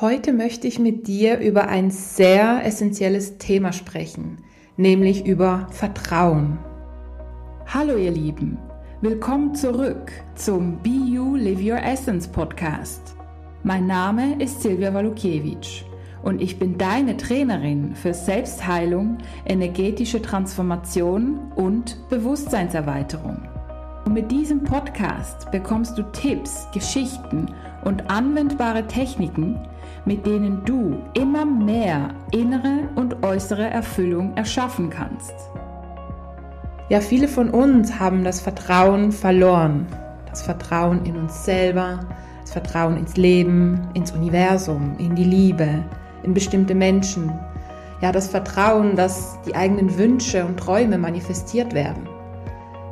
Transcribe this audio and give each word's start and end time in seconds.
Heute 0.00 0.32
möchte 0.32 0.66
ich 0.66 0.78
mit 0.78 1.08
dir 1.08 1.40
über 1.40 1.68
ein 1.68 1.90
sehr 1.90 2.64
essentielles 2.64 3.36
Thema 3.36 3.70
sprechen, 3.74 4.38
nämlich 4.78 5.26
über 5.26 5.66
Vertrauen. 5.72 6.58
Hallo 7.66 7.98
ihr 7.98 8.10
Lieben, 8.10 8.56
willkommen 9.02 9.54
zurück 9.54 10.10
zum 10.36 10.78
Be 10.78 10.88
You 10.88 11.36
Live 11.36 11.60
Your 11.60 11.82
Essence 11.82 12.26
Podcast. 12.26 13.14
Mein 13.62 13.86
Name 13.86 14.42
ist 14.42 14.62
Silvia 14.62 14.94
Walukiewicz 14.94 15.84
und 16.22 16.40
ich 16.40 16.58
bin 16.58 16.78
deine 16.78 17.18
Trainerin 17.18 17.94
für 17.94 18.14
Selbstheilung, 18.14 19.18
energetische 19.44 20.22
Transformation 20.22 21.52
und 21.56 22.08
Bewusstseinserweiterung. 22.08 23.49
Und 24.10 24.14
mit 24.14 24.32
diesem 24.32 24.64
Podcast 24.64 25.48
bekommst 25.52 25.96
du 25.96 26.02
Tipps, 26.02 26.66
Geschichten 26.72 27.46
und 27.84 28.10
anwendbare 28.10 28.84
Techniken, 28.88 29.56
mit 30.04 30.26
denen 30.26 30.64
du 30.64 31.00
immer 31.14 31.44
mehr 31.44 32.08
innere 32.32 32.88
und 32.96 33.22
äußere 33.22 33.70
Erfüllung 33.70 34.36
erschaffen 34.36 34.90
kannst. 34.90 35.32
Ja, 36.88 37.00
viele 37.00 37.28
von 37.28 37.50
uns 37.50 38.00
haben 38.00 38.24
das 38.24 38.40
Vertrauen 38.40 39.12
verloren. 39.12 39.86
Das 40.28 40.42
Vertrauen 40.42 41.04
in 41.04 41.16
uns 41.16 41.44
selber, 41.44 42.00
das 42.40 42.50
Vertrauen 42.50 42.96
ins 42.96 43.16
Leben, 43.16 43.80
ins 43.94 44.10
Universum, 44.10 44.96
in 44.98 45.14
die 45.14 45.22
Liebe, 45.22 45.84
in 46.24 46.34
bestimmte 46.34 46.74
Menschen. 46.74 47.32
Ja, 48.00 48.10
das 48.10 48.26
Vertrauen, 48.26 48.96
dass 48.96 49.40
die 49.46 49.54
eigenen 49.54 49.96
Wünsche 49.96 50.44
und 50.44 50.58
Träume 50.58 50.98
manifestiert 50.98 51.74
werden. 51.74 52.08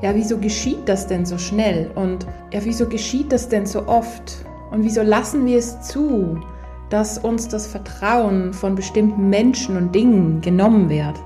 Ja, 0.01 0.15
wieso 0.15 0.39
geschieht 0.39 0.89
das 0.89 1.07
denn 1.09 1.27
so 1.27 1.39
schnell? 1.39 1.91
Und 1.95 2.27
ja, 2.53 2.61
wieso 2.63 2.89
geschieht 2.89 3.33
das 3.33 3.49
denn 3.49 3.67
so 3.67 3.89
oft? 3.89 4.45
Und 4.71 4.85
wieso 4.85 5.03
lassen 5.03 5.45
wir 5.45 5.59
es 5.59 5.81
zu, 5.81 6.41
dass 6.89 7.19
uns 7.19 7.49
das 7.49 7.67
Vertrauen 7.67 8.53
von 8.53 8.75
bestimmten 8.75 9.29
Menschen 9.29 9.77
und 9.77 9.95
Dingen 9.95 10.41
genommen 10.41 10.89
wird? 10.89 11.17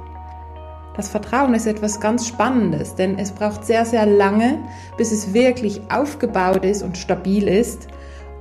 Das 0.97 1.09
Vertrauen 1.09 1.55
ist 1.55 1.67
etwas 1.67 2.01
ganz 2.01 2.27
Spannendes, 2.27 2.95
denn 2.95 3.19
es 3.19 3.33
braucht 3.33 3.65
sehr, 3.65 3.85
sehr 3.85 4.07
lange, 4.07 4.59
bis 4.97 5.13
es 5.13 5.33
wirklich 5.33 5.81
aufgebaut 5.91 6.65
ist 6.65 6.83
und 6.83 6.99
stabil 6.99 7.49
ist. 7.49 7.89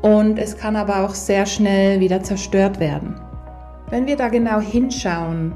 Und 0.02 0.39
es 0.39 0.58
kann 0.58 0.75
aber 0.75 1.05
auch 1.05 1.14
sehr 1.14 1.45
schnell 1.45 2.00
wieder 2.00 2.23
zerstört 2.23 2.80
werden. 2.80 3.16
Wenn 3.89 4.08
wir 4.08 4.16
da 4.16 4.30
genau 4.30 4.59
hinschauen, 4.59 5.53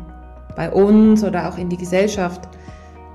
bei 0.55 0.71
uns 0.71 1.23
oder 1.23 1.49
auch 1.49 1.57
in 1.57 1.69
die 1.69 1.77
Gesellschaft, 1.77 2.47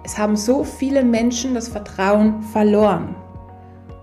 es 0.05 0.19
haben 0.19 0.37
so 0.37 0.65
viele 0.65 1.05
Menschen 1.05 1.55
das 1.55 1.69
Vertrauen 1.69 2.43
verloren. 2.43 3.15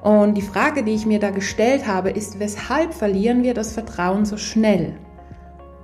Und 0.02 0.36
die 0.36 0.42
Frage, 0.42 0.84
die 0.84 0.94
ich 0.94 1.06
mir 1.06 1.20
da 1.20 1.32
gestellt 1.32 1.88
habe, 1.88 2.12
ist, 2.12 2.40
weshalb 2.40 2.94
verlieren 2.94 3.44
wir 3.44 3.54
das 3.54 3.74
Vertrauen 3.74 4.26
so 4.26 4.38
schnell? 4.38 4.94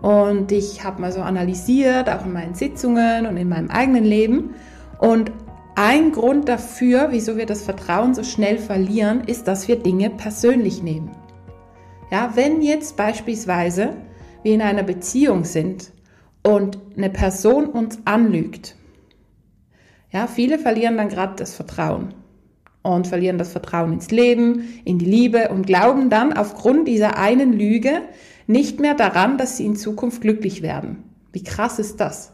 Und 0.02 0.52
ich 0.52 0.84
habe 0.84 1.02
mal 1.02 1.12
so 1.12 1.22
analysiert, 1.22 2.10
auch 2.10 2.26
in 2.26 2.34
meinen 2.34 2.54
Sitzungen 2.54 3.26
und 3.26 3.38
in 3.38 3.50
meinem 3.50 3.70
eigenen 3.70 4.04
Leben. 4.04 4.56
Und 5.00 5.32
ein 5.76 6.12
Grund 6.12 6.48
dafür, 6.48 7.08
wieso 7.12 7.38
wir 7.38 7.46
das 7.46 7.64
Vertrauen 7.64 8.14
so 8.14 8.24
schnell 8.24 8.60
verlieren, 8.60 9.22
ist, 9.26 9.48
dass 9.48 9.68
wir 9.68 9.78
Dinge 9.78 10.10
persönlich 10.10 10.84
nehmen. 10.84 11.12
Ja, 12.12 12.32
wenn 12.36 12.62
jetzt 12.62 12.96
beispielsweise 12.96 13.96
wir 14.44 14.54
in 14.54 14.62
einer 14.62 14.84
Beziehung 14.84 15.46
sind 15.46 15.92
und 16.44 16.78
eine 16.96 17.10
Person 17.10 17.66
uns 17.66 18.00
anlügt, 18.06 18.76
ja, 20.14 20.28
viele 20.28 20.60
verlieren 20.60 20.96
dann 20.96 21.10
gerade 21.10 21.34
das 21.36 21.56
Vertrauen 21.56 22.14
und 22.84 23.08
verlieren 23.08 23.40
das 23.40 23.52
Vertrauen 23.52 23.94
ins 23.94 24.12
Leben, 24.12 24.82
in 24.86 25.00
die 25.00 25.06
Liebe 25.06 25.50
und 25.50 25.66
glauben 25.66 26.10
dann 26.10 26.34
aufgrund 26.34 26.88
dieser 26.88 27.18
einen 27.18 27.52
Lüge 27.52 28.02
nicht 28.46 28.80
mehr 28.80 28.94
daran, 28.94 29.38
dass 29.38 29.58
sie 29.58 29.66
in 29.66 29.76
Zukunft 29.76 30.22
glücklich 30.22 30.62
werden. 30.62 31.04
Wie 31.32 31.44
krass 31.44 31.80
ist 31.80 32.00
das? 32.00 32.34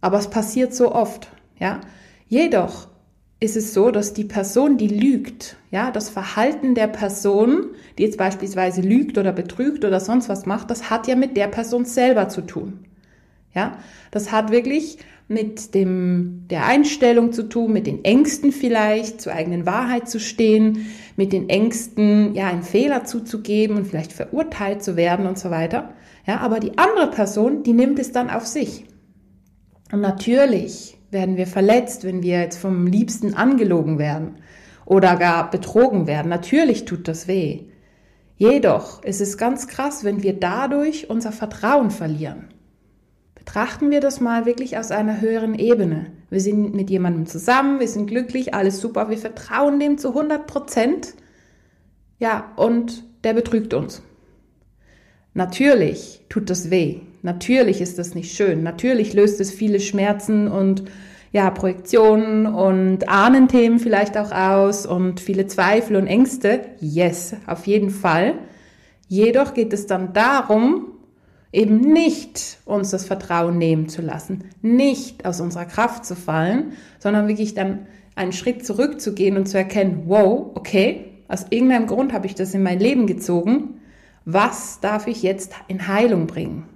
Aber 0.00 0.18
es 0.18 0.28
passiert 0.28 0.74
so 0.74 0.92
oft, 0.92 1.28
ja. 1.58 1.80
Jedoch 2.26 2.88
ist 3.38 3.56
es 3.56 3.72
so, 3.72 3.90
dass 3.90 4.12
die 4.12 4.24
Person, 4.24 4.76
die 4.76 4.88
lügt, 4.88 5.56
ja, 5.70 5.90
das 5.90 6.10
Verhalten 6.10 6.74
der 6.74 6.88
Person, 6.88 7.66
die 7.98 8.02
jetzt 8.02 8.18
beispielsweise 8.18 8.80
lügt 8.80 9.16
oder 9.16 9.32
betrügt 9.32 9.84
oder 9.84 10.00
sonst 10.00 10.28
was 10.28 10.46
macht, 10.46 10.70
das 10.70 10.90
hat 10.90 11.06
ja 11.06 11.16
mit 11.16 11.36
der 11.36 11.48
Person 11.48 11.84
selber 11.84 12.28
zu 12.28 12.42
tun. 12.42 12.84
Ja, 13.54 13.78
das 14.10 14.30
hat 14.32 14.50
wirklich 14.50 14.98
mit 15.30 15.76
dem, 15.76 16.46
der 16.50 16.66
Einstellung 16.66 17.32
zu 17.32 17.44
tun, 17.44 17.72
mit 17.72 17.86
den 17.86 18.04
Ängsten 18.04 18.50
vielleicht, 18.50 19.20
zur 19.20 19.32
eigenen 19.32 19.64
Wahrheit 19.64 20.08
zu 20.08 20.18
stehen, 20.18 20.86
mit 21.14 21.32
den 21.32 21.48
Ängsten, 21.48 22.34
ja, 22.34 22.48
einen 22.48 22.64
Fehler 22.64 23.04
zuzugeben 23.04 23.76
und 23.76 23.86
vielleicht 23.86 24.12
verurteilt 24.12 24.82
zu 24.82 24.96
werden 24.96 25.26
und 25.26 25.38
so 25.38 25.50
weiter. 25.50 25.94
Ja, 26.26 26.38
aber 26.38 26.58
die 26.58 26.76
andere 26.78 27.12
Person, 27.12 27.62
die 27.62 27.74
nimmt 27.74 28.00
es 28.00 28.10
dann 28.10 28.28
auf 28.28 28.44
sich. 28.44 28.86
Und 29.92 30.00
natürlich 30.00 30.98
werden 31.12 31.36
wir 31.36 31.46
verletzt, 31.46 32.02
wenn 32.02 32.24
wir 32.24 32.40
jetzt 32.40 32.58
vom 32.58 32.88
Liebsten 32.88 33.34
angelogen 33.34 34.00
werden 34.00 34.38
oder 34.84 35.14
gar 35.14 35.48
betrogen 35.48 36.08
werden. 36.08 36.28
Natürlich 36.28 36.86
tut 36.86 37.06
das 37.06 37.28
weh. 37.28 37.66
Jedoch 38.36 39.04
ist 39.04 39.20
es 39.20 39.38
ganz 39.38 39.68
krass, 39.68 40.02
wenn 40.02 40.24
wir 40.24 40.32
dadurch 40.32 41.08
unser 41.08 41.30
Vertrauen 41.30 41.92
verlieren. 41.92 42.48
Betrachten 43.40 43.90
wir 43.90 44.00
das 44.00 44.20
mal 44.20 44.44
wirklich 44.44 44.76
aus 44.76 44.90
einer 44.90 45.20
höheren 45.20 45.54
Ebene. 45.54 46.06
Wir 46.28 46.40
sind 46.40 46.74
mit 46.74 46.90
jemandem 46.90 47.26
zusammen, 47.26 47.80
wir 47.80 47.88
sind 47.88 48.06
glücklich, 48.06 48.54
alles 48.54 48.80
super, 48.80 49.08
wir 49.08 49.18
vertrauen 49.18 49.80
dem 49.80 49.98
zu 49.98 50.08
100 50.08 50.46
Prozent. 50.46 51.14
Ja, 52.18 52.52
und 52.56 53.02
der 53.24 53.32
betrügt 53.32 53.72
uns. 53.72 54.02
Natürlich 55.32 56.20
tut 56.28 56.50
das 56.50 56.70
weh. 56.70 57.00
Natürlich 57.22 57.80
ist 57.80 57.98
das 57.98 58.14
nicht 58.14 58.36
schön. 58.36 58.62
Natürlich 58.62 59.14
löst 59.14 59.40
es 59.40 59.50
viele 59.50 59.80
Schmerzen 59.80 60.46
und 60.46 60.84
ja, 61.32 61.50
Projektionen 61.50 62.46
und 62.46 63.08
Ahnenthemen 63.08 63.78
vielleicht 63.78 64.18
auch 64.18 64.32
aus 64.32 64.84
und 64.84 65.18
viele 65.18 65.46
Zweifel 65.46 65.96
und 65.96 66.06
Ängste. 66.06 66.60
Yes, 66.80 67.34
auf 67.46 67.66
jeden 67.66 67.90
Fall. 67.90 68.34
Jedoch 69.08 69.54
geht 69.54 69.72
es 69.72 69.86
dann 69.86 70.12
darum, 70.12 70.92
eben 71.52 71.80
nicht 71.80 72.58
uns 72.64 72.90
das 72.90 73.04
Vertrauen 73.04 73.58
nehmen 73.58 73.88
zu 73.88 74.02
lassen, 74.02 74.44
nicht 74.62 75.24
aus 75.24 75.40
unserer 75.40 75.64
Kraft 75.64 76.04
zu 76.04 76.14
fallen, 76.14 76.72
sondern 76.98 77.28
wirklich 77.28 77.54
dann 77.54 77.86
einen 78.14 78.32
Schritt 78.32 78.64
zurückzugehen 78.64 79.36
und 79.36 79.46
zu 79.46 79.58
erkennen, 79.58 80.04
wow, 80.06 80.50
okay, 80.54 81.06
aus 81.28 81.46
irgendeinem 81.50 81.86
Grund 81.86 82.12
habe 82.12 82.26
ich 82.26 82.34
das 82.34 82.54
in 82.54 82.62
mein 82.62 82.80
Leben 82.80 83.06
gezogen, 83.06 83.80
was 84.24 84.80
darf 84.80 85.06
ich 85.06 85.22
jetzt 85.22 85.52
in 85.68 85.88
Heilung 85.88 86.26
bringen? 86.26 86.66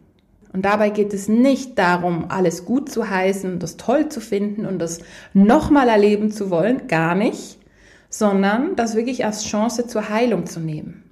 Und 0.52 0.64
dabei 0.64 0.90
geht 0.90 1.12
es 1.12 1.28
nicht 1.28 1.78
darum, 1.78 2.26
alles 2.28 2.64
gut 2.64 2.88
zu 2.88 3.10
heißen, 3.10 3.58
das 3.58 3.76
toll 3.76 4.08
zu 4.08 4.20
finden 4.20 4.66
und 4.66 4.78
das 4.78 5.00
nochmal 5.32 5.88
erleben 5.88 6.30
zu 6.30 6.48
wollen, 6.48 6.86
gar 6.86 7.16
nicht, 7.16 7.58
sondern 8.08 8.76
das 8.76 8.94
wirklich 8.94 9.24
als 9.24 9.44
Chance 9.44 9.88
zur 9.88 10.08
Heilung 10.08 10.46
zu 10.46 10.60
nehmen. 10.60 11.02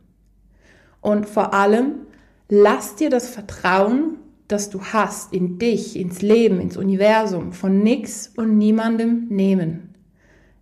Und 1.00 1.28
vor 1.28 1.52
allem 1.52 2.01
Lass 2.54 2.96
dir 2.96 3.08
das 3.08 3.30
Vertrauen, 3.30 4.18
das 4.46 4.68
du 4.68 4.82
hast, 4.82 5.32
in 5.32 5.58
dich, 5.58 5.98
ins 5.98 6.20
Leben, 6.20 6.60
ins 6.60 6.76
Universum, 6.76 7.54
von 7.54 7.82
nix 7.82 8.30
und 8.36 8.58
niemandem 8.58 9.28
nehmen. 9.30 9.94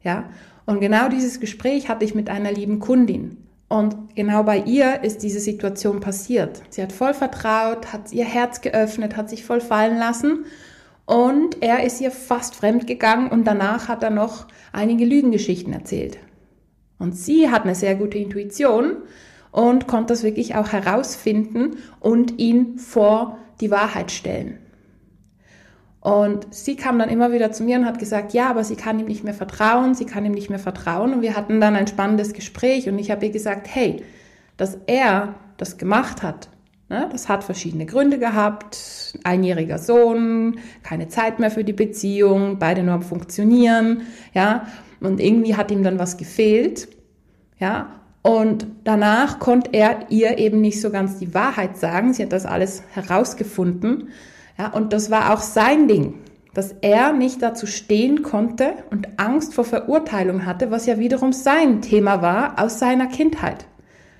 Ja? 0.05 0.31
Und 0.67 0.79
genau 0.79 1.09
dieses 1.09 1.41
Gespräch 1.41 1.89
hatte 1.89 2.05
ich 2.05 2.15
mit 2.15 2.31
einer 2.31 2.53
lieben 2.53 2.79
Kundin. 2.79 3.39
Und 3.67 4.15
genau 4.15 4.45
bei 4.45 4.59
ihr 4.59 5.03
ist 5.03 5.25
diese 5.25 5.41
Situation 5.41 5.99
passiert. 5.99 6.63
Sie 6.71 6.81
hat 6.81 6.93
voll 6.93 7.13
vertraut, 7.13 7.93
hat 7.93 8.13
ihr 8.13 8.25
Herz 8.25 8.61
geöffnet, 8.61 9.17
hat 9.17 9.29
sich 9.29 9.45
voll 9.45 9.61
fallen 9.61 9.99
lassen 9.99 10.45
und 11.07 11.61
er 11.61 11.83
ist 11.83 12.01
ihr 12.01 12.13
fast 12.13 12.55
fremd 12.55 12.87
gegangen 12.87 13.33
und 13.33 13.49
danach 13.49 13.89
hat 13.89 14.05
er 14.05 14.11
noch 14.11 14.47
einige 14.71 15.05
Lügengeschichten 15.05 15.73
erzählt. 15.73 16.19
Und 17.01 17.17
sie 17.17 17.51
hat 17.51 17.65
eine 17.65 17.75
sehr 17.75 17.97
gute 17.97 18.19
Intuition 18.19 18.99
und 19.53 19.87
konnte 19.87 20.13
das 20.13 20.23
wirklich 20.23 20.55
auch 20.55 20.73
herausfinden 20.73 21.77
und 21.99 22.39
ihn 22.39 22.79
vor 22.79 23.39
die 23.61 23.71
Wahrheit 23.71 24.11
stellen. 24.11 24.59
Und 26.01 26.47
sie 26.55 26.77
kam 26.77 26.99
dann 26.99 27.11
immer 27.11 27.31
wieder 27.31 27.53
zu 27.53 27.63
mir 27.63 27.79
und 27.79 27.85
hat 27.85 27.99
gesagt, 27.99 28.33
ja, 28.33 28.49
aber 28.49 28.65
sie 28.65 28.77
kann 28.77 28.99
ihm 28.99 29.07
nicht 29.07 29.23
mehr 29.23 29.35
vertrauen, 29.35 29.95
sie 29.95 30.07
kann 30.07 30.25
ihm 30.25 30.33
nicht 30.33 30.49
mehr 30.49 30.59
vertrauen. 30.59 31.13
Und 31.13 31.23
wir 31.23 31.37
hatten 31.37 31.61
dann 31.61 31.77
ein 31.77 31.87
spannendes 31.87 32.33
Gespräch 32.33 32.89
und 32.89 32.99
ich 32.99 33.11
habe 33.11 33.27
ihr 33.27 33.33
gesagt, 33.33 33.69
hey, 33.71 34.03
dass 34.57 34.79
er 34.87 35.35
das 35.59 35.77
gemacht 35.77 36.23
hat, 36.23 36.49
ne, 36.89 37.07
das 37.13 37.29
hat 37.29 37.45
verschiedene 37.45 37.85
Gründe 37.85 38.19
gehabt. 38.19 39.19
Einjähriger 39.25 39.79
Sohn, 39.79 40.59
keine 40.83 41.09
Zeit 41.09 41.39
mehr 41.39 41.51
für 41.51 41.65
die 41.65 41.75
Beziehung, 41.75 42.59
beide 42.59 42.83
nur 42.83 42.95
am 42.95 43.03
Funktionieren, 43.03 44.03
ja. 44.33 44.67
Und 45.01 45.21
irgendwie 45.21 45.57
hat 45.57 45.71
ihm 45.71 45.83
dann 45.83 45.99
was 45.99 46.17
gefehlt, 46.17 46.89
ja. 47.59 48.00
Und 48.23 48.67
danach 48.85 49.39
konnte 49.39 49.73
er 49.73 50.11
ihr 50.11 50.39
eben 50.39 50.61
nicht 50.61 50.81
so 50.81 50.91
ganz 50.91 51.19
die 51.19 51.33
Wahrheit 51.33 51.79
sagen. 51.79 52.13
Sie 52.13 52.23
hat 52.23 52.33
das 52.33 52.45
alles 52.45 52.83
herausgefunden. 52.93 54.09
Ja, 54.59 54.69
und 54.73 54.93
das 54.93 55.11
war 55.11 55.33
auch 55.33 55.41
sein 55.41 55.89
Ding, 55.89 56.15
dass 56.53 56.75
er 56.83 57.13
nicht 57.13 57.41
dazu 57.43 57.67
stehen 57.67 58.23
konnte 58.23 58.75
und 58.91 59.09
Angst 59.17 59.55
vor 59.55 59.65
Verurteilung 59.65 60.45
hatte, 60.45 60.71
was 60.71 60.85
ja 60.85 60.99
wiederum 60.99 61.33
sein 61.33 61.81
Thema 61.81 62.21
war 62.21 62.63
aus 62.63 62.79
seiner 62.79 63.07
Kindheit. 63.07 63.67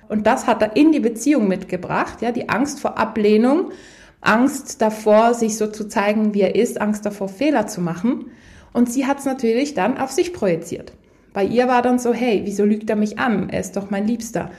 Und 0.07 0.25
das 0.25 0.47
hat 0.47 0.61
er 0.61 0.75
in 0.75 0.91
die 0.91 0.99
Beziehung 0.99 1.47
mitgebracht, 1.47 2.21
ja, 2.21 2.31
die 2.31 2.49
Angst 2.49 2.79
vor 2.79 2.97
Ablehnung, 2.97 3.71
Angst 4.19 4.81
davor, 4.81 5.33
sich 5.33 5.57
so 5.57 5.67
zu 5.67 5.87
zeigen, 5.87 6.33
wie 6.33 6.41
er 6.41 6.55
ist, 6.55 6.81
Angst 6.81 7.05
davor, 7.05 7.29
Fehler 7.29 7.67
zu 7.67 7.81
machen. 7.81 8.31
Und 8.73 8.91
sie 8.91 9.05
hat 9.05 9.19
es 9.19 9.25
natürlich 9.25 9.73
dann 9.73 9.97
auf 9.97 10.11
sich 10.11 10.33
projiziert. 10.33 10.93
Bei 11.33 11.43
ihr 11.43 11.67
war 11.67 11.81
dann 11.81 11.99
so, 11.99 12.13
hey, 12.13 12.41
wieso 12.45 12.65
lügt 12.65 12.89
er 12.89 12.95
mich 12.95 13.19
an? 13.19 13.49
Er 13.49 13.59
ist 13.59 13.77
doch 13.77 13.89
mein 13.89 14.07
Liebster. 14.07 14.51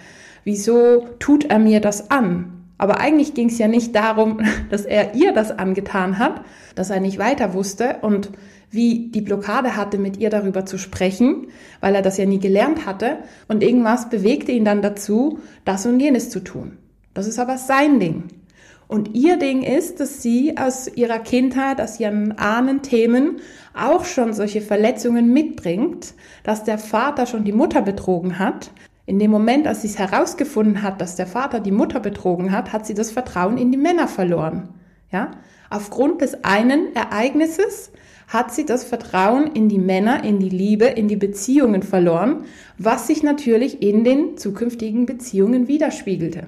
Wieso 0.45 1.07
tut 1.19 1.45
er 1.45 1.59
mir 1.59 1.81
das 1.81 2.11
an? 2.11 2.65
Aber 2.79 2.99
eigentlich 2.99 3.35
ging 3.35 3.49
es 3.49 3.59
ja 3.59 3.69
nicht 3.69 3.95
darum, 3.95 4.41
dass 4.71 4.85
er 4.85 5.15
ihr 5.15 5.33
das 5.33 5.51
angetan 5.57 6.19
hat, 6.19 6.43
dass 6.75 6.91
er 6.91 7.01
nicht 7.01 7.19
weiter 7.19 7.55
wusste 7.55 7.97
und 8.03 8.31
wie 8.71 9.11
die 9.11 9.21
Blockade 9.21 9.77
hatte, 9.77 9.99
mit 9.99 10.17
ihr 10.17 10.31
darüber 10.31 10.65
zu 10.65 10.79
sprechen, 10.79 11.49
weil 11.81 11.95
er 11.95 12.03
das 12.03 12.17
ja 12.17 12.25
nie 12.25 12.41
gelernt 12.41 12.87
hatte. 12.87 13.19
Und 13.47 13.63
irgendwas 13.63 14.09
bewegte 14.09 14.51
ihn 14.51 14.65
dann 14.65 14.81
dazu, 14.81 15.39
das 15.67 15.85
und 15.85 16.01
jenes 16.01 16.31
zu 16.31 16.41
tun. 16.41 16.79
Das 17.13 17.27
ist 17.27 17.39
aber 17.39 17.59
sein 17.59 18.01
Ding. 18.01 18.25
Und 18.93 19.15
ihr 19.15 19.39
Ding 19.39 19.62
ist, 19.62 20.00
dass 20.00 20.21
sie 20.21 20.59
aus 20.59 20.87
ihrer 20.87 21.19
Kindheit, 21.19 21.81
aus 21.81 21.99
ihren 21.99 22.33
Ahnenthemen 22.33 23.39
auch 23.73 24.05
schon 24.05 24.35
solche 24.35 24.61
Verletzungen 24.61 25.33
mitbringt, 25.33 26.12
dass 26.43 26.65
der 26.65 26.77
Vater 26.77 27.25
schon 27.25 27.44
die 27.44 27.53
Mutter 27.53 27.81
betrogen 27.81 28.39
hat. 28.39 28.71
In 29.06 29.19
dem 29.19 29.31
Moment, 29.31 29.67
als 29.67 29.81
sie 29.81 29.89
es 29.89 29.99
herausgefunden 29.99 30.83
hat, 30.83 31.00
dass 31.00 31.17
der 31.17 31.27
Vater 31.27 31.59
die 31.61 31.71
Mutter 31.71 32.00
betrogen 32.00 32.53
hat, 32.53 32.75
hat 32.75 32.85
sie 32.85 32.93
das 32.93 33.11
Vertrauen 33.11 33.56
in 33.56 33.73
die 33.73 33.79
Männer 33.79 34.09
verloren. 34.09 34.69
Ja? 35.11 35.31
Aufgrund 35.71 36.21
des 36.21 36.45
einen 36.45 36.95
Ereignisses 36.95 37.93
hat 38.29 38.53
sie 38.53 38.67
das 38.67 38.85
Vertrauen 38.85 39.53
in 39.55 39.71
die 39.71 39.79
Männer, 39.79 40.23
in 40.23 40.38
die 40.38 40.50
Liebe, 40.50 40.85
in 40.85 41.09
die 41.09 41.17
Beziehungen 41.17 41.83
verloren, 41.83 42.45
was 42.77 43.06
sich 43.06 43.23
natürlich 43.23 43.81
in 43.81 44.05
den 44.05 44.37
zukünftigen 44.37 45.06
Beziehungen 45.06 45.67
widerspiegelte. 45.67 46.47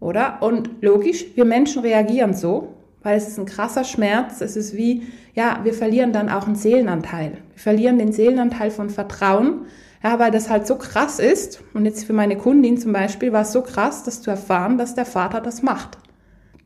Oder? 0.00 0.42
Und 0.42 0.70
logisch, 0.80 1.24
wir 1.34 1.44
Menschen 1.44 1.82
reagieren 1.82 2.34
so, 2.34 2.74
weil 3.02 3.16
es 3.16 3.28
ist 3.28 3.38
ein 3.38 3.46
krasser 3.46 3.84
Schmerz. 3.84 4.40
Es 4.40 4.56
ist 4.56 4.76
wie, 4.76 5.02
ja, 5.34 5.60
wir 5.64 5.74
verlieren 5.74 6.12
dann 6.12 6.28
auch 6.28 6.46
einen 6.46 6.56
Seelenanteil. 6.56 7.38
Wir 7.54 7.60
verlieren 7.60 7.98
den 7.98 8.12
Seelenanteil 8.12 8.70
von 8.70 8.90
Vertrauen, 8.90 9.66
ja, 10.02 10.18
weil 10.18 10.30
das 10.30 10.50
halt 10.50 10.66
so 10.66 10.76
krass 10.76 11.18
ist. 11.18 11.62
Und 11.74 11.84
jetzt 11.84 12.04
für 12.04 12.12
meine 12.12 12.36
Kundin 12.36 12.78
zum 12.78 12.92
Beispiel 12.92 13.32
war 13.32 13.42
es 13.42 13.52
so 13.52 13.62
krass, 13.62 14.04
dass 14.04 14.22
zu 14.22 14.30
erfahren, 14.30 14.78
dass 14.78 14.94
der 14.94 15.06
Vater 15.06 15.40
das 15.40 15.62
macht. 15.62 15.98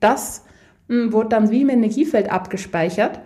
Das 0.01 0.45
mh, 0.89 1.05
hm, 1.05 1.13
wurde 1.13 1.31
dann 1.31 1.51
wie 1.51 1.63
im 1.63 1.71
Energiefeld 1.71 2.31
abgespeichert. 2.31 3.21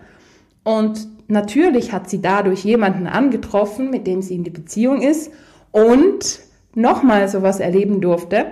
Und 0.62 1.08
natürlich 1.28 1.92
hat 1.92 2.08
sie 2.10 2.20
dadurch 2.20 2.64
jemanden 2.64 3.06
angetroffen, 3.06 3.90
mit 3.90 4.06
dem 4.06 4.22
sie 4.22 4.34
in 4.34 4.44
die 4.44 4.50
Beziehung 4.50 5.00
ist 5.00 5.32
und 5.72 6.40
nochmal 6.74 7.28
sowas 7.28 7.60
erleben 7.60 8.00
durfte. 8.00 8.46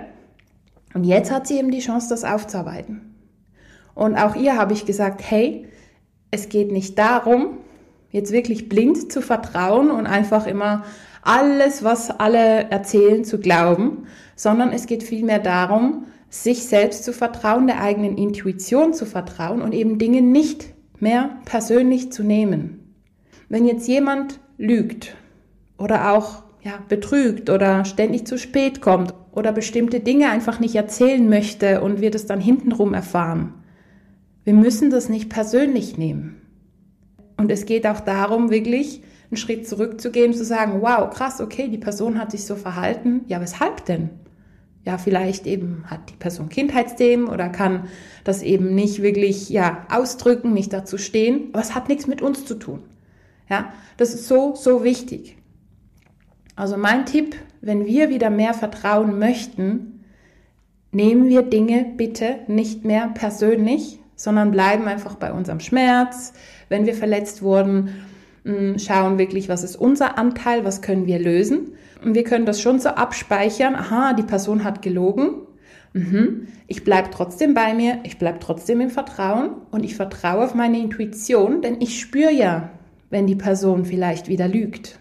Und 0.95 1.03
jetzt 1.03 1.29
hat 1.29 1.45
sie 1.45 1.59
eben 1.59 1.71
die 1.71 1.81
Chance, 1.81 2.07
das 2.09 2.23
aufzuarbeiten. 2.23 3.13
Und 3.95 4.15
auch 4.15 4.33
ihr 4.35 4.57
habe 4.57 4.71
ich 4.71 4.85
gesagt, 4.85 5.21
hey, 5.29 5.67
es 6.31 6.47
geht 6.47 6.71
nicht 6.71 6.97
darum, 6.97 7.57
jetzt 8.11 8.31
wirklich 8.31 8.69
blind 8.69 9.11
zu 9.11 9.21
vertrauen 9.21 9.91
und 9.91 10.07
einfach 10.07 10.47
immer 10.47 10.85
alles, 11.21 11.83
was 11.83 12.11
alle 12.11 12.69
erzählen, 12.69 13.25
zu 13.25 13.39
glauben, 13.39 14.05
sondern 14.37 14.71
es 14.71 14.85
geht 14.87 15.03
vielmehr 15.03 15.39
darum, 15.39 16.05
sich 16.29 16.63
selbst 16.63 17.03
zu 17.03 17.11
vertrauen, 17.11 17.67
der 17.67 17.81
eigenen 17.81 18.17
Intuition 18.17 18.93
zu 18.93 19.05
vertrauen 19.05 19.61
und 19.61 19.73
eben 19.73 19.97
Dinge 19.97 20.21
nicht 20.21 20.67
mehr 21.01 21.37
persönlich 21.43 22.13
zu 22.13 22.23
nehmen. 22.23 22.95
Wenn 23.49 23.65
jetzt 23.65 23.89
jemand 23.89 24.39
lügt 24.57 25.13
oder 25.77 26.13
auch 26.13 26.44
ja, 26.65 26.79
betrügt 26.89 27.51
oder 27.51 27.85
ständig 27.85 28.25
zu 28.25 28.39
spät 28.39 28.81
kommt 28.81 29.13
oder 29.31 29.51
bestimmte 29.51 29.99
Dinge 29.99 30.31
einfach 30.31 30.59
nicht 30.59 30.73
erzählen 30.73 31.29
möchte 31.29 31.81
und 31.81 32.01
wir 32.01 32.09
das 32.09 32.25
dann 32.25 32.41
hintenrum 32.41 32.95
erfahren, 32.95 33.53
wir 34.43 34.53
müssen 34.53 34.89
das 34.89 35.07
nicht 35.07 35.29
persönlich 35.29 35.97
nehmen. 35.97 36.41
Und 37.37 37.51
es 37.51 37.65
geht 37.65 37.85
auch 37.85 37.99
darum, 37.99 38.49
wirklich 38.49 39.03
einen 39.29 39.37
Schritt 39.37 39.67
zurückzugehen, 39.67 40.33
zu 40.33 40.43
sagen, 40.43 40.81
wow, 40.81 41.09
krass, 41.09 41.39
okay, 41.39 41.67
die 41.67 41.77
Person 41.77 42.19
hat 42.19 42.31
sich 42.31 42.45
so 42.45 42.55
verhalten. 42.55 43.21
Ja, 43.27 43.41
weshalb 43.41 43.85
denn? 43.85 44.09
Ja, 44.85 44.97
vielleicht 44.97 45.45
eben 45.47 45.83
hat 45.87 46.09
die 46.09 46.15
Person 46.15 46.49
Kindheitsthemen 46.49 47.27
oder 47.27 47.49
kann 47.49 47.87
das 48.23 48.41
eben 48.41 48.73
nicht 48.73 49.01
wirklich, 49.01 49.49
ja, 49.49 49.85
ausdrücken, 49.91 50.53
nicht 50.53 50.73
dazu 50.73 50.97
stehen. 50.97 51.49
Aber 51.53 51.61
es 51.61 51.75
hat 51.75 51.89
nichts 51.89 52.07
mit 52.07 52.21
uns 52.21 52.45
zu 52.45 52.55
tun. 52.55 52.83
Ja, 53.49 53.73
das 53.97 54.13
ist 54.13 54.27
so, 54.27 54.55
so 54.55 54.83
wichtig. 54.83 55.37
Also 56.55 56.77
mein 56.77 57.05
Tipp, 57.05 57.35
wenn 57.61 57.85
wir 57.85 58.09
wieder 58.09 58.29
mehr 58.29 58.53
vertrauen 58.53 59.19
möchten, 59.19 60.03
nehmen 60.91 61.27
wir 61.27 61.41
Dinge 61.41 61.85
bitte 61.97 62.39
nicht 62.47 62.85
mehr 62.85 63.09
persönlich, 63.13 63.99
sondern 64.15 64.51
bleiben 64.51 64.87
einfach 64.87 65.15
bei 65.15 65.33
unserem 65.33 65.59
Schmerz. 65.59 66.33
Wenn 66.69 66.85
wir 66.85 66.95
verletzt 66.95 67.41
wurden, 67.41 67.89
mm, 68.45 68.77
schauen 68.77 69.17
wirklich, 69.17 69.49
was 69.49 69.63
ist 69.63 69.75
unser 69.75 70.17
Anteil, 70.17 70.63
was 70.63 70.81
können 70.81 71.05
wir 71.05 71.19
lösen. 71.19 71.73
Und 72.03 72.15
wir 72.15 72.23
können 72.23 72.45
das 72.45 72.61
schon 72.61 72.79
so 72.79 72.89
abspeichern, 72.89 73.75
aha, 73.75 74.13
die 74.13 74.23
Person 74.23 74.63
hat 74.63 74.81
gelogen. 74.81 75.41
Mhm. 75.93 76.47
Ich 76.67 76.83
bleibe 76.83 77.09
trotzdem 77.11 77.53
bei 77.53 77.73
mir, 77.73 77.99
ich 78.03 78.17
bleibe 78.17 78.39
trotzdem 78.39 78.81
im 78.81 78.89
Vertrauen 78.89 79.51
und 79.71 79.83
ich 79.83 79.95
vertraue 79.95 80.45
auf 80.45 80.53
meine 80.53 80.77
Intuition, 80.77 81.61
denn 81.61 81.77
ich 81.79 81.99
spüre 81.99 82.31
ja, 82.31 82.69
wenn 83.09 83.27
die 83.27 83.35
Person 83.35 83.85
vielleicht 83.85 84.27
wieder 84.27 84.47
lügt. 84.47 84.99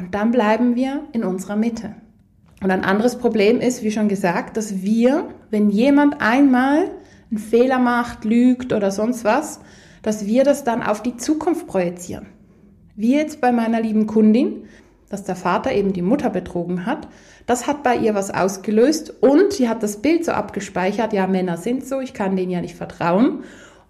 Und 0.00 0.14
dann 0.14 0.30
bleiben 0.30 0.76
wir 0.76 1.04
in 1.12 1.24
unserer 1.24 1.56
Mitte. 1.56 1.94
Und 2.62 2.70
ein 2.70 2.84
anderes 2.84 3.18
Problem 3.18 3.60
ist, 3.60 3.82
wie 3.82 3.90
schon 3.90 4.08
gesagt, 4.08 4.56
dass 4.56 4.80
wir, 4.80 5.28
wenn 5.50 5.68
jemand 5.68 6.22
einmal 6.22 6.90
einen 7.30 7.38
Fehler 7.38 7.78
macht, 7.78 8.24
lügt 8.24 8.72
oder 8.72 8.90
sonst 8.90 9.24
was, 9.24 9.60
dass 10.00 10.24
wir 10.24 10.42
das 10.42 10.64
dann 10.64 10.82
auf 10.82 11.02
die 11.02 11.18
Zukunft 11.18 11.66
projizieren. 11.66 12.28
Wie 12.96 13.14
jetzt 13.14 13.42
bei 13.42 13.52
meiner 13.52 13.82
lieben 13.82 14.06
Kundin, 14.06 14.64
dass 15.10 15.24
der 15.24 15.36
Vater 15.36 15.72
eben 15.72 15.92
die 15.92 16.00
Mutter 16.00 16.30
betrogen 16.30 16.86
hat. 16.86 17.06
Das 17.44 17.66
hat 17.66 17.82
bei 17.82 17.96
ihr 17.96 18.14
was 18.14 18.30
ausgelöst 18.30 19.12
und 19.20 19.52
sie 19.52 19.68
hat 19.68 19.82
das 19.82 19.98
Bild 19.98 20.24
so 20.24 20.32
abgespeichert, 20.32 21.12
ja, 21.12 21.26
Männer 21.26 21.58
sind 21.58 21.86
so, 21.86 22.00
ich 22.00 22.14
kann 22.14 22.36
denen 22.36 22.50
ja 22.50 22.62
nicht 22.62 22.76
vertrauen. 22.76 23.44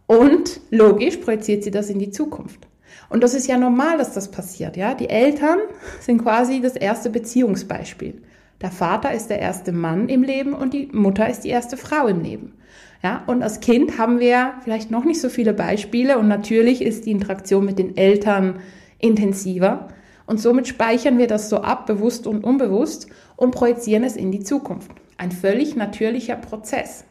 Und 0.09 0.61
logisch 0.71 1.19
projiziert 1.19 1.63
sie 1.63 1.71
das 1.71 1.89
in 1.89 2.01
die 2.01 2.11
Zukunft. 2.11 2.67
Und 3.11 3.23
das 3.23 3.35
ist 3.35 3.49
ja 3.49 3.59
normal, 3.59 3.99
dass 3.99 4.15
das 4.15 4.31
passiert, 4.31 4.77
ja. 4.77 4.95
Die 4.95 5.11
Eltern 5.11 5.59
sind 6.01 6.23
quasi 6.23 6.61
das 6.61 6.77
erste 6.77 7.11
Beziehungsbeispiel. 7.11 8.23
Der 8.63 8.71
Vater 8.71 9.13
ist 9.13 9.29
der 9.29 9.41
erste 9.41 9.73
Mann 9.73 10.09
im 10.09 10.23
Leben 10.23 10.55
und 10.55 10.73
die 10.73 10.89
Mutter 10.93 11.29
ist 11.29 11.41
die 11.41 11.49
erste 11.49 11.77
Frau 11.77 12.07
im 12.07 12.23
Leben. 12.23 12.55
Ja, 13.03 13.25
und 13.27 13.43
als 13.43 13.61
Kind 13.61 13.99
haben 13.99 14.21
wir 14.21 14.55
vielleicht 14.63 14.91
noch 14.91 15.05
nicht 15.05 15.21
so 15.21 15.29
viele 15.29 15.55
Beispiele 15.55 16.19
und 16.19 16.29
natürlich 16.29 16.83
ist 16.83 17.07
die 17.07 17.11
Interaktion 17.11 17.65
mit 17.65 17.79
den 17.79 17.97
Eltern 17.97 18.61
intensiver 18.99 19.89
und 20.27 20.39
somit 20.39 20.69
speichern 20.69 21.19
wir 21.19 21.27
das 21.27 21.49
so 21.49 21.63
ab, 21.63 21.87
bewusst 21.87 22.27
und 22.27 22.45
unbewusst 22.45 23.09
und 23.37 23.53
projizieren 23.53 24.05
es 24.05 24.17
in 24.17 24.31
die 24.31 24.45
Zukunft. 24.45 24.93
Ein 25.17 25.33
völlig 25.33 25.75
natürlicher 25.75 26.37
Prozess. 26.37 27.05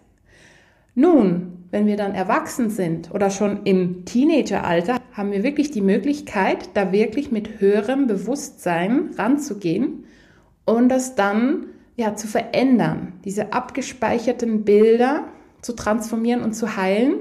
Nun, 0.96 1.59
wenn 1.72 1.86
wir 1.86 1.98
dann 1.98 2.16
erwachsen 2.16 2.70
sind 2.70 3.12
oder 3.14 3.30
schon 3.30 3.64
im 3.64 4.06
Teenageralter, 4.06 5.00
haben 5.14 5.32
wir 5.32 5.44
wirklich 5.44 5.72
die 5.72 5.82
Möglichkeit, 5.82 6.70
da 6.74 6.92
wirklich 6.92 7.32
mit 7.32 7.60
höherem 7.60 8.08
Bewusstsein 8.08 9.12
ranzugehen 9.18 10.06
und 10.66 10.90
das 10.90 11.16
dann 11.16 11.68
ja 11.96 12.16
zu 12.16 12.28
verändern, 12.28 13.14
diese 13.26 13.54
abgespeicherten 13.54 14.64
Bilder 14.64 15.26
zu 15.62 15.74
transformieren 15.74 16.42
und 16.42 16.54
zu 16.54 16.78
heilen 16.78 17.16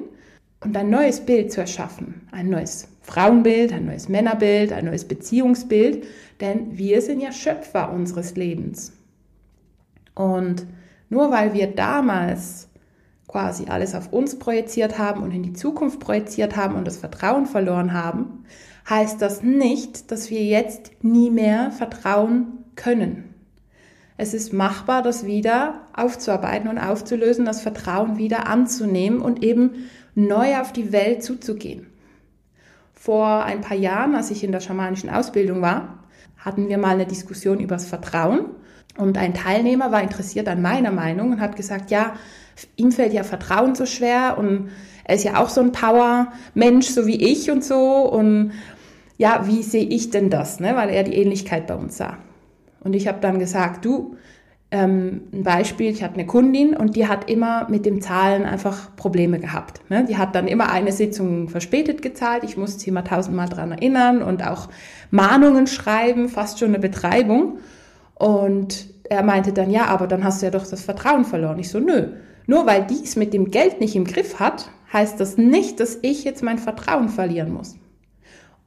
und 0.64 0.76
ein 0.76 0.90
neues 0.90 1.21
Bild 1.21 1.52
zu 1.52 1.61
erschaffen. 1.61 2.26
Ein 2.31 2.50
neues 2.50 2.88
Frauenbild, 3.02 3.73
ein 3.73 3.87
neues 3.87 4.09
Männerbild, 4.09 4.73
ein 4.73 4.85
neues 4.85 5.07
Beziehungsbild, 5.07 6.05
denn 6.40 6.78
wir 6.78 7.02
sind 7.02 7.21
ja 7.21 7.33
Schöpfer 7.33 7.93
unseres 7.93 8.37
Lebens. 8.37 8.93
Und 10.14 10.67
nur 11.09 11.31
weil 11.31 11.55
wir 11.55 11.69
damals 11.69 12.68
quasi 13.28 13.66
alles 13.68 13.94
auf 13.94 14.12
uns 14.12 14.38
projiziert 14.38 14.99
haben 14.99 15.23
und 15.23 15.30
in 15.32 15.42
die 15.42 15.52
Zukunft 15.52 16.00
projiziert 16.00 16.56
haben 16.56 16.75
und 16.75 16.87
das 16.87 16.97
Vertrauen 16.97 17.47
verloren 17.47 17.92
haben, 17.92 18.44
heißt 18.88 19.20
das 19.23 19.42
nicht, 19.42 20.11
dass 20.11 20.30
wir 20.30 20.42
jetzt 20.44 21.04
nie 21.04 21.30
mehr 21.30 21.70
vertrauen 21.70 22.64
können. 22.75 23.35
Es 24.16 24.35
ist 24.35 24.52
machbar, 24.52 25.02
das 25.02 25.26
wieder 25.26 25.82
aufzuarbeiten 25.94 26.68
und 26.68 26.78
aufzulösen, 26.78 27.44
das 27.44 27.61
Vertrauen 27.61 28.18
wieder 28.18 28.49
anzunehmen 28.49 29.20
und 29.20 29.44
eben 29.44 29.88
neu 30.14 30.58
auf 30.58 30.73
die 30.73 30.90
Welt 30.90 31.23
zuzugehen. 31.23 31.87
Vor 32.94 33.44
ein 33.44 33.61
paar 33.61 33.76
Jahren, 33.76 34.16
als 34.16 34.32
ich 34.32 34.42
in 34.42 34.50
der 34.50 34.61
schamanischen 34.61 35.11
Ausbildung 35.11 35.62
war, 35.62 36.02
hatten 36.38 36.68
wir 36.68 36.78
mal 36.78 36.94
eine 36.94 37.06
Diskussion 37.06 37.61
über 37.61 37.76
das 37.76 37.87
Vertrauen 37.87 38.47
und 38.99 39.17
ein 39.17 39.33
Teilnehmer 39.33 39.90
war 39.90 40.02
interessiert 40.02 40.49
an 40.49 40.61
meiner 40.61 40.90
Meinung 40.90 41.33
und 41.33 41.40
hat 41.40 41.57
gesagt, 41.57 41.90
ja, 41.90 42.14
ihm 42.76 42.93
fällt 42.93 43.14
ja 43.14 43.23
Vertrauen 43.23 43.75
so 43.75 43.87
schwer 43.87 44.37
und 44.37 44.69
er 45.05 45.14
ist 45.14 45.25
ja 45.25 45.40
auch 45.40 45.49
so 45.49 45.62
ein 45.62 45.73
Power-Mensch, 45.73 46.88
so 46.88 47.07
wie 47.07 47.17
ich 47.17 47.50
und 47.50 47.64
so 47.64 48.02
und 48.02 48.52
ja, 49.17 49.47
wie 49.47 49.62
sehe 49.62 49.87
ich 49.87 50.11
denn 50.11 50.28
das, 50.28 50.61
ne? 50.61 50.76
weil 50.76 50.90
er 50.90 51.02
die 51.05 51.14
Ähnlichkeit 51.14 51.67
bei 51.67 51.75
uns 51.75 51.97
sah. 51.97 52.19
Und 52.81 52.95
ich 52.95 53.09
habe 53.09 53.19
dann 53.21 53.38
gesagt, 53.38 53.85
du, 53.85 54.17
Ähm, 54.71 55.23
ein 55.33 55.45
Beispiel, 55.45 55.90
ich 55.90 56.02
hatte 56.02 56.17
eine 56.17 56.26
Kundin 56.26 56.76
und 56.76 56.95
die 56.95 57.07
hat 57.07 57.31
immer 57.31 57.67
mit 57.71 57.87
dem 57.87 58.02
Zahlen 58.02 58.45
einfach 58.45 58.95
Probleme 58.97 59.38
gehabt. 59.38 59.81
Ne? 59.88 60.05
Die 60.05 60.19
hat 60.19 60.35
dann 60.35 60.47
immer 60.47 60.71
eine 60.71 60.93
Sitzung 60.93 61.49
verspätet 61.49 62.02
gezahlt. 62.02 62.45
Ich 62.45 62.59
musste 62.59 62.81
sie 62.81 62.90
immer 62.90 63.02
tausendmal 63.02 63.49
dran 63.49 63.73
erinnern 63.73 64.23
und 64.23 64.43
auch 64.47 64.69
Mahnungen 65.11 65.67
schreiben, 65.67 66.28
fast 66.28 66.59
schon 66.59 66.69
eine 66.69 66.78
Betreibung. 66.78 67.61
Und 68.19 68.89
er 69.05 69.23
meinte 69.23 69.53
dann, 69.53 69.71
ja, 69.71 69.87
aber 69.87 70.07
dann 70.07 70.25
hast 70.25 70.43
du 70.43 70.47
ja 70.47 70.51
doch 70.51 70.67
das 70.67 70.83
Vertrauen 70.83 71.25
verloren. 71.25 71.59
Ich 71.59 71.71
so, 71.71 71.79
nö. 71.79 72.09
Nur 72.47 72.67
weil 72.67 72.87
die 72.87 73.03
es 73.03 73.17
mit 73.17 73.33
dem 73.33 73.51
Geld 73.51 73.81
nicht 73.81 73.95
im 73.95 74.05
Griff 74.05 74.41
hat, 74.41 74.71
heißt 74.93 75.21
das 75.21 75.37
nicht, 75.37 75.81
dass 75.81 75.99
ich 76.03 76.25
jetzt 76.25 76.43
mein 76.43 76.59
Vertrauen 76.59 77.09
verlieren 77.09 77.53
muss. 77.53 77.77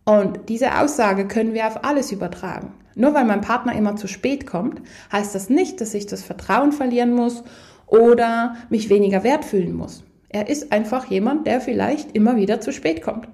Und 0.05 0.49
diese 0.49 0.79
Aussage 0.79 1.27
können 1.27 1.53
wir 1.53 1.67
auf 1.67 1.83
alles 1.83 2.11
übertragen. 2.11 2.73
Nur 2.95 3.13
weil 3.13 3.25
mein 3.25 3.41
Partner 3.41 3.75
immer 3.75 3.95
zu 3.95 4.07
spät 4.07 4.45
kommt, 4.45 4.81
heißt 5.11 5.33
das 5.33 5.49
nicht, 5.49 5.79
dass 5.81 5.93
ich 5.93 6.07
das 6.07 6.23
Vertrauen 6.23 6.71
verlieren 6.71 7.13
muss 7.13 7.43
oder 7.87 8.55
mich 8.69 8.89
weniger 8.89 9.23
wert 9.23 9.45
fühlen 9.45 9.73
muss. 9.73 10.03
Er 10.29 10.49
ist 10.49 10.71
einfach 10.71 11.05
jemand, 11.05 11.47
der 11.47 11.61
vielleicht 11.61 12.15
immer 12.15 12.35
wieder 12.35 12.61
zu 12.61 12.71
spät 12.71 13.01
kommt. 13.01 13.27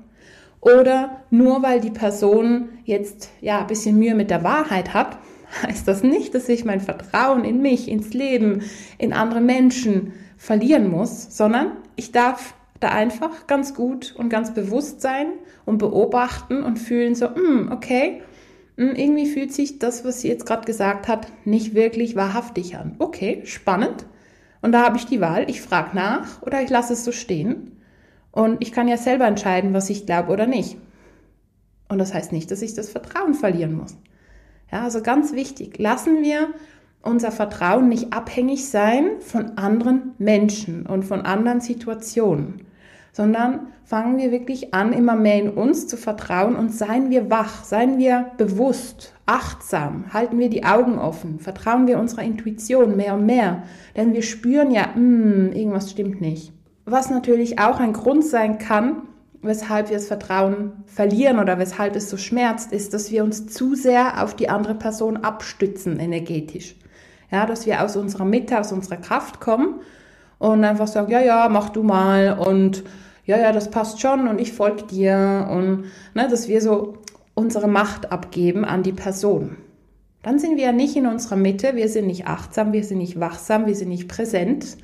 Oder 0.62 1.22
nur 1.30 1.62
weil 1.64 1.80
die 1.80 1.92
Person 1.92 2.70
jetzt 2.84 3.30
ja 3.42 3.60
ein 3.60 3.68
bisschen 3.68 3.98
Mühe 3.98 4.16
mit 4.16 4.32
der 4.32 4.44
Wahrheit 4.44 4.94
hat, 4.94 5.18
heißt 5.64 5.88
das 5.88 6.04
nicht, 6.04 6.36
dass 6.36 6.50
ich 6.50 6.66
mein 6.66 6.80
Vertrauen 6.82 7.44
in 7.44 7.62
mich, 7.62 7.90
ins 7.90 8.14
Leben, 8.14 8.64
in 8.98 9.14
andere 9.14 9.42
Menschen 9.42 10.14
verlieren 10.38 10.90
muss, 10.90 11.36
sondern 11.36 11.72
ich 11.96 12.12
darf 12.12 12.54
da 12.80 12.90
einfach 12.90 13.48
ganz 13.48 13.74
gut 13.74 14.14
und 14.16 14.30
ganz 14.30 14.54
bewusst 14.54 15.02
sein 15.02 15.28
und 15.66 15.80
beobachten 15.80 16.64
und 16.64 16.78
fühlen 16.78 17.16
so, 17.16 17.28
mm, 17.30 17.72
okay, 17.72 18.22
mm, 18.76 18.92
irgendwie 18.96 19.26
fühlt 19.26 19.54
sich 19.54 19.80
das, 19.80 20.06
was 20.06 20.22
sie 20.22 20.28
jetzt 20.28 20.46
gerade 20.46 20.66
gesagt 20.66 21.08
hat, 21.08 21.28
nicht 21.46 21.74
wirklich 21.74 22.16
wahrhaftig 22.16 22.78
an. 22.78 22.96
Okay, 23.00 23.42
spannend. 23.46 24.06
Und 24.62 24.72
da 24.72 24.84
habe 24.84 24.98
ich 24.98 25.06
die 25.06 25.22
Wahl, 25.22 25.50
ich 25.50 25.62
frage 25.62 25.96
nach 25.96 26.42
oder 26.42 26.62
ich 26.62 26.70
lasse 26.70 26.94
es 26.94 27.04
so 27.04 27.12
stehen. 27.12 27.72
Und 28.32 28.58
ich 28.62 28.72
kann 28.72 28.88
ja 28.88 28.98
selber 28.98 29.26
entscheiden, 29.26 29.74
was 29.74 29.90
ich 29.90 30.06
glaube 30.06 30.32
oder 30.32 30.46
nicht. 30.46 30.78
Und 31.90 31.98
das 31.98 32.14
heißt 32.14 32.32
nicht, 32.32 32.52
dass 32.52 32.62
ich 32.62 32.76
das 32.76 32.90
Vertrauen 32.90 33.34
verlieren 33.34 33.74
muss. 33.74 33.96
Ja, 34.72 34.84
also 34.84 35.02
ganz 35.02 35.34
wichtig, 35.34 35.78
lassen 35.78 36.24
wir 36.24 36.50
unser 37.02 37.32
Vertrauen 37.32 37.88
nicht 37.88 38.12
abhängig 38.12 38.70
sein 38.70 39.22
von 39.22 39.58
anderen 39.58 40.14
Menschen 40.18 40.86
und 40.86 41.06
von 41.06 41.22
anderen 41.22 41.62
Situationen, 41.62 42.66
sondern 43.14 43.68
fangen 43.86 44.18
wir 44.18 44.32
wirklich 44.32 44.74
an, 44.74 44.92
immer 44.92 45.16
mehr 45.16 45.40
in 45.40 45.50
uns 45.50 45.88
zu 45.88 45.96
vertrauen 45.96 46.58
und 46.58 46.74
seien 46.74 47.10
wir 47.10 47.30
wach, 47.30 47.64
seien 47.64 47.98
wir 47.98 48.32
bewusst, 48.38 49.14
achtsam, 49.26 50.14
halten 50.14 50.38
wir 50.40 50.50
die 50.50 50.66
Augen 50.66 51.00
offen, 51.00 51.40
vertrauen 51.40 51.88
wir 51.88 52.00
unserer 52.00 52.24
Intuition 52.24 52.98
mehr 52.98 53.14
und 53.14 53.26
mehr, 53.26 53.64
denn 53.96 54.14
wir 54.14 54.24
spüren 54.24 54.72
ja, 54.72 54.94
hm, 54.94 55.54
irgendwas 55.54 55.92
stimmt 55.92 56.20
nicht. 56.20 56.52
Was 56.84 57.10
natürlich 57.10 57.60
auch 57.60 57.80
ein 57.80 57.94
Grund 57.94 58.26
sein 58.26 58.58
kann, 58.58 59.04
weshalb 59.48 59.90
wir 59.90 59.98
das 59.98 60.08
Vertrauen 60.08 60.84
verlieren 60.86 61.40
oder 61.40 61.58
weshalb 61.60 61.96
es 61.96 62.10
so 62.10 62.18
schmerzt, 62.18 62.72
ist, 62.72 62.94
dass 62.94 63.12
wir 63.12 63.24
uns 63.24 63.48
zu 63.48 63.76
sehr 63.76 64.24
auf 64.24 64.36
die 64.36 64.50
andere 64.50 64.76
Person 64.76 65.18
abstützen 65.18 66.00
energetisch. 66.00 66.76
Ja, 67.32 67.46
dass 67.46 67.66
wir 67.66 67.84
aus 67.84 67.96
unserer 67.96 68.26
Mitte, 68.26 68.60
aus 68.60 68.72
unserer 68.72 68.98
Kraft 68.98 69.40
kommen 69.40 69.82
und 70.38 70.64
einfach 70.64 70.88
sagen, 70.88 71.12
ja, 71.12 71.20
ja, 71.20 71.50
mach 71.50 71.70
du 71.70 71.84
mal 71.84 72.38
und 72.40 72.84
ja, 73.26 73.38
ja, 73.38 73.52
das 73.52 73.70
passt 73.70 74.00
schon 74.00 74.28
und 74.28 74.40
ich 74.40 74.54
folge 74.54 74.84
dir 74.84 75.48
und 75.52 75.86
ne, 76.14 76.28
dass 76.30 76.48
wir 76.48 76.62
so 76.62 76.98
unsere 77.34 77.68
Macht 77.68 78.12
abgeben 78.12 78.64
an 78.64 78.84
die 78.84 78.94
Person. 78.94 79.58
Dann 80.24 80.40
sind 80.40 80.58
wir 80.58 80.66
ja 80.66 80.72
nicht 80.72 80.96
in 80.96 81.06
unserer 81.06 81.36
Mitte, 81.36 81.76
wir 81.76 81.90
sind 81.90 82.08
nicht 82.08 82.28
achtsam, 82.28 82.74
wir 82.74 82.84
sind 82.84 82.98
nicht 82.98 83.20
wachsam, 83.20 83.66
wir 83.66 83.76
sind 83.76 83.90
nicht 83.90 84.08
präsent. 84.08 84.78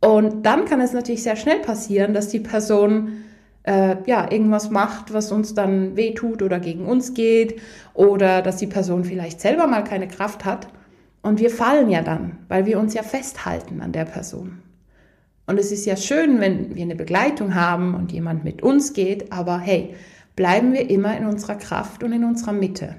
Und 0.00 0.44
dann 0.44 0.64
kann 0.64 0.80
es 0.80 0.92
natürlich 0.92 1.22
sehr 1.22 1.36
schnell 1.36 1.60
passieren, 1.60 2.14
dass 2.14 2.28
die 2.28 2.40
Person 2.40 3.24
äh, 3.64 3.96
ja, 4.06 4.30
irgendwas 4.30 4.70
macht, 4.70 5.12
was 5.12 5.32
uns 5.32 5.54
dann 5.54 5.96
wehtut 5.96 6.42
oder 6.42 6.58
gegen 6.60 6.86
uns 6.86 7.14
geht 7.14 7.60
oder 7.94 8.42
dass 8.42 8.56
die 8.56 8.66
Person 8.66 9.04
vielleicht 9.04 9.40
selber 9.40 9.66
mal 9.66 9.84
keine 9.84 10.08
Kraft 10.08 10.44
hat. 10.44 10.68
Und 11.22 11.38
wir 11.38 11.50
fallen 11.50 11.88
ja 11.88 12.02
dann, 12.02 12.38
weil 12.48 12.66
wir 12.66 12.78
uns 12.78 12.94
ja 12.94 13.02
festhalten 13.02 13.80
an 13.80 13.92
der 13.92 14.04
Person. 14.04 14.58
Und 15.46 15.58
es 15.58 15.70
ist 15.70 15.86
ja 15.86 15.96
schön, 15.96 16.40
wenn 16.40 16.74
wir 16.74 16.82
eine 16.82 16.96
Begleitung 16.96 17.54
haben 17.54 17.94
und 17.94 18.12
jemand 18.12 18.44
mit 18.44 18.62
uns 18.62 18.92
geht, 18.92 19.32
aber 19.32 19.58
hey, 19.58 19.94
bleiben 20.34 20.72
wir 20.72 20.88
immer 20.88 21.16
in 21.16 21.26
unserer 21.26 21.56
Kraft 21.56 22.02
und 22.02 22.12
in 22.12 22.24
unserer 22.24 22.52
Mitte. 22.52 22.96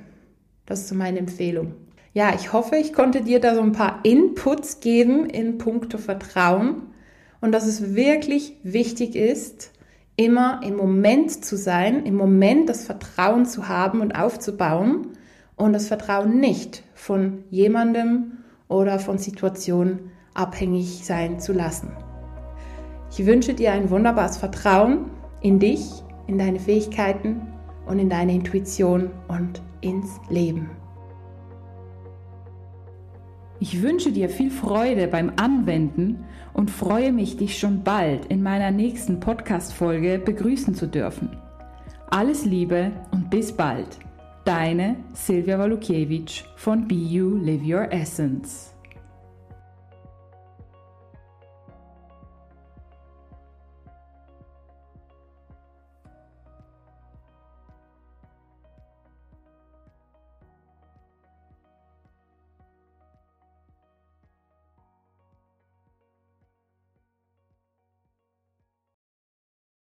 Das 0.66 0.82
ist 0.82 0.90
so 0.90 0.96
meine 0.96 1.20
Empfehlung. 1.20 1.74
Ja, 2.14 2.34
ich 2.36 2.54
hoffe, 2.54 2.76
ich 2.76 2.94
konnte 2.94 3.22
dir 3.22 3.40
da 3.40 3.56
so 3.56 3.62
ein 3.62 3.72
paar 3.72 4.00
Inputs 4.04 4.82
geben 4.82 5.26
in 5.26 5.58
puncto 5.58 5.98
Vertrauen 5.98 6.84
und 7.42 7.52
dass 7.52 7.66
es 7.66 7.96
wirklich 7.96 8.56
wichtig 8.64 9.16
ist, 9.16 9.72
immer 10.16 10.62
im 10.64 10.76
Moment 10.76 11.44
zu 11.44 11.58
sein, 11.58 12.06
im 12.06 12.16
Moment 12.16 12.70
das 12.70 12.86
Vertrauen 12.86 13.46
zu 13.46 13.68
haben 13.68 14.02
und 14.02 14.14
aufzubauen 14.14 15.08
und 15.56 15.74
das 15.74 15.88
Vertrauen 15.88 16.40
nicht 16.40 16.84
von 16.94 17.44
jemandem 17.50 18.34
oder 18.68 19.00
von 19.00 19.18
Situationen 19.18 20.12
abhängig 20.34 21.06
sein 21.06 21.40
zu 21.40 21.54
lassen. 21.54 21.92
Ich 23.12 23.26
wünsche 23.26 23.54
dir 23.54 23.72
ein 23.72 23.90
wunderbares 23.90 24.38
Vertrauen 24.38 25.12
in 25.42 25.60
dich, 25.60 26.04
in 26.28 26.38
deine 26.38 26.60
Fähigkeiten 26.60 27.42
und 27.86 28.00
in 28.00 28.10
deine 28.10 28.34
Intuition 28.34 29.12
und 29.28 29.62
ins 29.82 30.20
Leben. 30.30 30.70
Ich 33.60 33.82
wünsche 33.82 34.12
dir 34.12 34.30
viel 34.30 34.52
Freude 34.52 35.08
beim 35.08 35.32
Anwenden 35.38 36.26
und 36.54 36.70
freue 36.70 37.12
mich, 37.12 37.38
dich 37.38 37.58
schon 37.58 37.84
bald 37.84 38.26
in 38.28 38.44
meiner 38.44 38.72
nächsten 38.72 39.20
Podcast-Folge 39.20 40.20
begrüßen 40.20 40.76
zu 40.76 40.88
dürfen. 40.88 41.30
Alles 42.10 42.46
Liebe 42.46 42.92
und 43.12 43.30
bis 43.30 43.52
bald. 43.52 43.98
Deine 44.46 44.98
Silvia 45.14 45.58
Walukiewicz 45.58 46.44
von 46.56 46.88
Be 46.88 46.96
You 46.96 47.38
Live 47.38 47.64
Your 47.64 47.92
Essence. 47.92 48.73